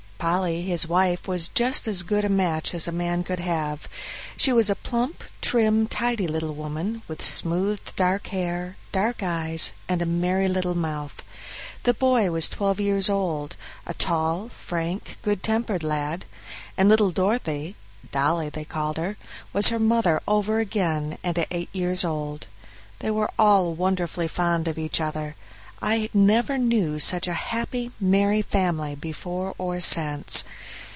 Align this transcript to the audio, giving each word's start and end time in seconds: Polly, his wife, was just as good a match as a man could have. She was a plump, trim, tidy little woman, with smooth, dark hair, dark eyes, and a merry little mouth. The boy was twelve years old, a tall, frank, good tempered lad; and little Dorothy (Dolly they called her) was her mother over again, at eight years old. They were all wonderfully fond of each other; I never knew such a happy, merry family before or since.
Polly, 0.23 0.61
his 0.61 0.87
wife, 0.87 1.27
was 1.27 1.47
just 1.47 1.87
as 1.87 2.03
good 2.03 2.23
a 2.23 2.29
match 2.29 2.75
as 2.75 2.87
a 2.87 2.91
man 2.91 3.23
could 3.23 3.39
have. 3.39 3.89
She 4.37 4.53
was 4.53 4.69
a 4.69 4.75
plump, 4.75 5.23
trim, 5.41 5.87
tidy 5.87 6.27
little 6.27 6.53
woman, 6.53 7.01
with 7.07 7.23
smooth, 7.23 7.79
dark 7.95 8.27
hair, 8.27 8.77
dark 8.91 9.23
eyes, 9.23 9.71
and 9.89 9.99
a 9.99 10.05
merry 10.05 10.47
little 10.47 10.75
mouth. 10.75 11.23
The 11.85 11.95
boy 11.95 12.29
was 12.29 12.47
twelve 12.49 12.79
years 12.79 13.09
old, 13.09 13.55
a 13.87 13.95
tall, 13.95 14.49
frank, 14.49 15.17
good 15.23 15.41
tempered 15.41 15.81
lad; 15.81 16.25
and 16.77 16.87
little 16.87 17.09
Dorothy 17.09 17.75
(Dolly 18.11 18.49
they 18.49 18.63
called 18.63 18.97
her) 18.97 19.17
was 19.53 19.69
her 19.69 19.79
mother 19.79 20.21
over 20.27 20.59
again, 20.59 21.17
at 21.23 21.47
eight 21.49 21.69
years 21.73 22.05
old. 22.05 22.45
They 22.99 23.09
were 23.09 23.31
all 23.39 23.73
wonderfully 23.73 24.27
fond 24.27 24.67
of 24.67 24.77
each 24.77 25.01
other; 25.01 25.35
I 25.83 26.11
never 26.13 26.59
knew 26.59 26.99
such 26.99 27.25
a 27.27 27.33
happy, 27.33 27.89
merry 27.99 28.43
family 28.43 28.93
before 28.93 29.55
or 29.57 29.79
since. 29.79 30.43